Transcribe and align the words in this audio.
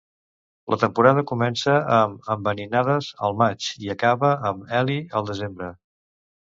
La 0.73 0.77
temporada 0.83 1.23
comença 1.31 1.75
amb 1.99 2.25
"Enveninades" 2.37 3.11
al 3.29 3.39
maig, 3.45 3.71
i 3.87 3.95
acaba 3.99 4.35
amb 4.53 4.77
"Eli" 4.83 5.01
al 5.21 5.33
desembre. 5.33 5.75